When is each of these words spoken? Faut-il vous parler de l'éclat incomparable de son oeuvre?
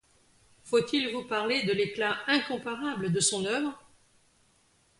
Faut-il 0.63 1.11
vous 1.13 1.25
parler 1.25 1.61
de 1.61 1.73
l'éclat 1.73 2.17
incomparable 2.25 3.11
de 3.13 3.19
son 3.19 3.45
oeuvre? 3.45 3.79